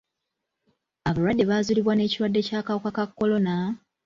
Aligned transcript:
Abalwadde 1.09 1.43
baazuulibwa 1.49 1.93
n'ekirwadde 1.95 2.39
ky'akawuka 2.47 2.91
ka 2.97 3.05
kolona 3.17 3.53